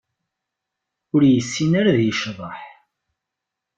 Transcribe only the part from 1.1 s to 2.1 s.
Ur yessin ara ad